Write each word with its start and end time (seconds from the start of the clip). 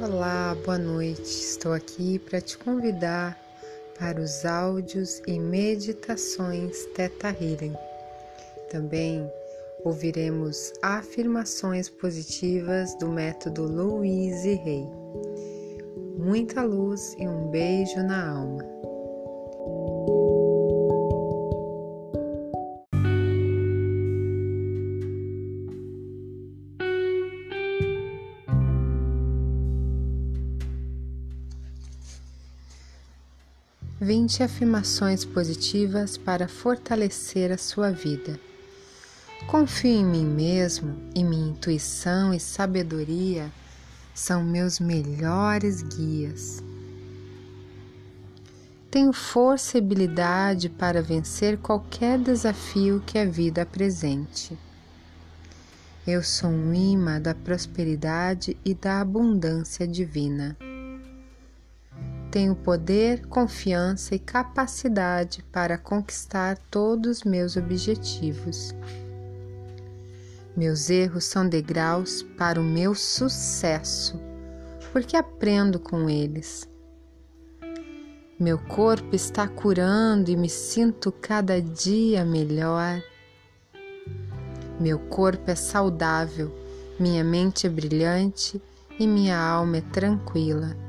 Olá, 0.00 0.56
boa 0.64 0.78
noite. 0.78 1.22
Estou 1.22 1.72
aqui 1.72 2.20
para 2.20 2.40
te 2.40 2.56
convidar 2.56 3.36
para 3.98 4.20
os 4.20 4.44
áudios 4.44 5.20
e 5.26 5.40
meditações 5.40 6.86
Teta 6.94 7.30
Healing. 7.30 7.74
Também 8.70 9.28
ouviremos 9.84 10.72
afirmações 10.82 11.88
positivas 11.88 12.96
do 12.98 13.08
método 13.08 13.64
Louise 13.64 14.60
Hay. 14.64 14.88
Muita 16.16 16.62
luz 16.62 17.16
e 17.18 17.26
um 17.26 17.50
beijo 17.50 18.00
na 18.04 18.30
alma. 18.30 18.64
Vinte 34.00 34.44
afirmações 34.44 35.24
positivas 35.24 36.16
para 36.16 36.46
fortalecer 36.46 37.50
a 37.50 37.58
sua 37.58 37.90
vida. 37.90 38.38
Confio 39.48 39.90
em 39.90 40.04
mim 40.04 40.24
mesmo 40.24 40.96
e 41.16 41.24
minha 41.24 41.48
intuição 41.48 42.32
e 42.32 42.38
sabedoria 42.38 43.50
são 44.14 44.44
meus 44.44 44.78
melhores 44.78 45.82
guias. 45.82 46.62
Tenho 48.88 49.12
força 49.12 49.76
e 49.76 49.80
habilidade 49.80 50.68
para 50.68 51.02
vencer 51.02 51.58
qualquer 51.58 52.20
desafio 52.20 53.02
que 53.04 53.18
a 53.18 53.24
vida 53.24 53.62
apresente. 53.62 54.56
Eu 56.06 56.22
sou 56.22 56.50
um 56.50 56.72
imã 56.72 57.20
da 57.20 57.34
prosperidade 57.34 58.56
e 58.64 58.74
da 58.74 59.00
abundância 59.00 59.88
divina. 59.88 60.56
Tenho 62.30 62.54
poder, 62.54 63.26
confiança 63.26 64.14
e 64.14 64.18
capacidade 64.18 65.42
para 65.50 65.78
conquistar 65.78 66.58
todos 66.70 67.18
os 67.18 67.24
meus 67.24 67.56
objetivos. 67.56 68.74
Meus 70.54 70.90
erros 70.90 71.24
são 71.24 71.48
degraus 71.48 72.22
para 72.36 72.60
o 72.60 72.64
meu 72.64 72.94
sucesso, 72.94 74.20
porque 74.92 75.16
aprendo 75.16 75.78
com 75.78 76.10
eles. 76.10 76.68
Meu 78.38 78.58
corpo 78.58 79.16
está 79.16 79.48
curando 79.48 80.30
e 80.30 80.36
me 80.36 80.50
sinto 80.50 81.10
cada 81.10 81.62
dia 81.62 82.24
melhor. 82.24 83.02
Meu 84.78 84.98
corpo 84.98 85.50
é 85.50 85.54
saudável, 85.54 86.54
minha 87.00 87.24
mente 87.24 87.66
é 87.66 87.70
brilhante 87.70 88.60
e 88.98 89.06
minha 89.06 89.38
alma 89.38 89.78
é 89.78 89.80
tranquila. 89.80 90.87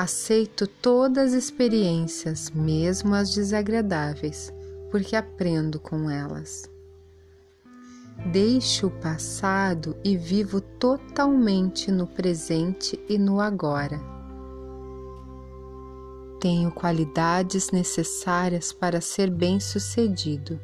Aceito 0.00 0.66
todas 0.66 1.34
as 1.34 1.44
experiências, 1.44 2.48
mesmo 2.48 3.14
as 3.14 3.34
desagradáveis, 3.34 4.50
porque 4.90 5.14
aprendo 5.14 5.78
com 5.78 6.08
elas. 6.08 6.70
Deixo 8.32 8.86
o 8.86 8.90
passado 8.90 9.94
e 10.02 10.16
vivo 10.16 10.62
totalmente 10.62 11.90
no 11.90 12.06
presente 12.06 12.98
e 13.10 13.18
no 13.18 13.42
agora. 13.42 14.00
Tenho 16.40 16.72
qualidades 16.72 17.70
necessárias 17.70 18.72
para 18.72 19.02
ser 19.02 19.28
bem-sucedido. 19.28 20.58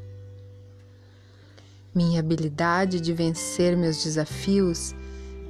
Minha 1.95 2.20
habilidade 2.20 3.03
de 3.03 3.12
vencer 3.12 3.77
meus 3.77 4.03
desafios 4.03 4.95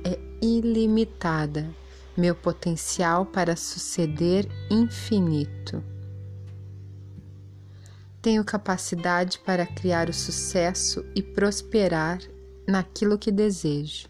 é 0.03 0.19
ilimitada 0.45 1.73
meu 2.17 2.35
potencial 2.35 3.27
para 3.27 3.57
suceder 3.57 4.49
infinito. 4.71 5.83
Tenho 8.23 8.45
capacidade 8.45 9.39
para 9.39 9.67
criar 9.67 10.09
o 10.09 10.13
sucesso 10.13 11.05
e 11.15 11.23
prosperar 11.23 12.19
naquilo 12.67 13.19
que 13.19 13.31
desejo. 13.31 14.09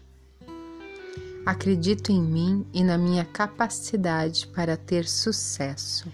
Acredito 1.45 2.11
em 2.11 2.21
mim 2.21 2.65
e 2.73 2.83
na 2.83 2.97
minha 2.97 3.23
capacidade 3.23 4.47
para 4.47 4.75
ter 4.75 5.07
sucesso. 5.07 6.11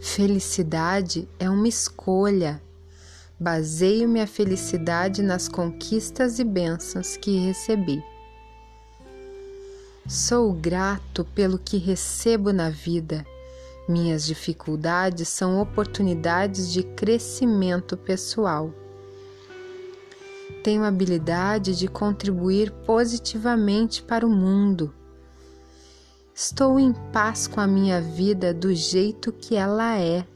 Felicidade 0.00 1.28
é 1.38 1.48
uma 1.48 1.68
escolha. 1.68 2.60
Baseio 3.38 4.08
minha 4.08 4.26
felicidade 4.26 5.22
nas 5.22 5.48
conquistas 5.48 6.38
e 6.38 6.44
bênçãos 6.44 7.16
que 7.16 7.38
recebi. 7.38 8.02
Sou 10.06 10.52
grato 10.52 11.24
pelo 11.24 11.58
que 11.58 11.76
recebo 11.76 12.52
na 12.52 12.68
vida. 12.68 13.24
Minhas 13.88 14.26
dificuldades 14.26 15.28
são 15.28 15.60
oportunidades 15.60 16.72
de 16.72 16.82
crescimento 16.82 17.96
pessoal. 17.96 18.74
Tenho 20.64 20.82
habilidade 20.84 21.76
de 21.76 21.86
contribuir 21.86 22.72
positivamente 22.84 24.02
para 24.02 24.26
o 24.26 24.30
mundo. 24.30 24.92
Estou 26.34 26.80
em 26.80 26.92
paz 27.12 27.46
com 27.46 27.60
a 27.60 27.66
minha 27.66 28.00
vida 28.00 28.52
do 28.52 28.74
jeito 28.74 29.32
que 29.32 29.54
ela 29.54 29.98
é. 29.98 30.26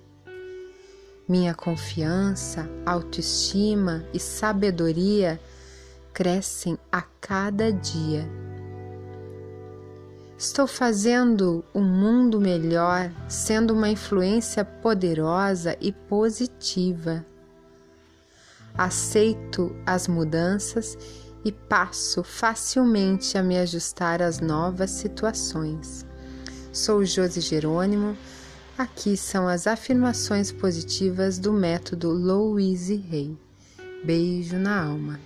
Minha 1.28 1.54
confiança, 1.54 2.70
autoestima 2.84 4.06
e 4.14 4.20
sabedoria 4.20 5.40
crescem 6.12 6.78
a 6.90 7.02
cada 7.02 7.72
dia. 7.72 8.45
Estou 10.38 10.66
fazendo 10.66 11.64
um 11.74 11.82
mundo 11.82 12.38
melhor, 12.38 13.10
sendo 13.26 13.72
uma 13.72 13.88
influência 13.88 14.66
poderosa 14.66 15.74
e 15.80 15.90
positiva. 15.90 17.24
Aceito 18.76 19.74
as 19.86 20.06
mudanças 20.06 20.98
e 21.42 21.50
passo 21.50 22.22
facilmente 22.22 23.38
a 23.38 23.42
me 23.42 23.56
ajustar 23.56 24.20
às 24.20 24.38
novas 24.38 24.90
situações. 24.90 26.04
Sou 26.70 27.02
Josi 27.02 27.40
Jerônimo. 27.40 28.14
Aqui 28.76 29.16
são 29.16 29.48
as 29.48 29.66
afirmações 29.66 30.52
positivas 30.52 31.38
do 31.38 31.50
método 31.50 32.10
Louise 32.10 33.02
Hay. 33.10 33.34
Beijo 34.04 34.58
na 34.58 34.84
alma. 34.84 35.18